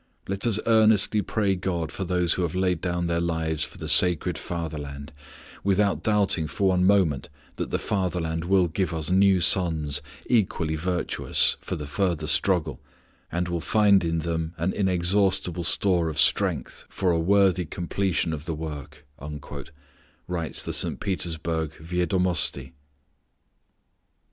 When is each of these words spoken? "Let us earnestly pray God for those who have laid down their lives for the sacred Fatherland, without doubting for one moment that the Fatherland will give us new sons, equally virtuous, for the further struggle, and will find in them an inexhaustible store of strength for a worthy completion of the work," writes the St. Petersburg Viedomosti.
"Let 0.27 0.47
us 0.47 0.59
earnestly 0.65 1.21
pray 1.21 1.53
God 1.53 1.91
for 1.91 2.03
those 2.05 2.33
who 2.33 2.41
have 2.41 2.55
laid 2.55 2.81
down 2.81 3.05
their 3.05 3.21
lives 3.21 3.63
for 3.63 3.77
the 3.77 3.87
sacred 3.87 4.35
Fatherland, 4.35 5.13
without 5.63 6.01
doubting 6.01 6.47
for 6.47 6.69
one 6.69 6.85
moment 6.85 7.29
that 7.57 7.69
the 7.69 7.77
Fatherland 7.77 8.45
will 8.45 8.67
give 8.67 8.95
us 8.95 9.11
new 9.11 9.39
sons, 9.39 10.01
equally 10.25 10.75
virtuous, 10.75 11.55
for 11.59 11.75
the 11.75 11.85
further 11.85 12.25
struggle, 12.25 12.79
and 13.31 13.47
will 13.47 13.61
find 13.61 14.03
in 14.03 14.17
them 14.17 14.55
an 14.57 14.73
inexhaustible 14.73 15.63
store 15.63 16.09
of 16.09 16.17
strength 16.17 16.83
for 16.89 17.11
a 17.11 17.19
worthy 17.19 17.65
completion 17.65 18.33
of 18.33 18.45
the 18.45 18.55
work," 18.55 19.05
writes 20.27 20.63
the 20.63 20.73
St. 20.73 20.99
Petersburg 20.99 21.73
Viedomosti. 21.75 22.73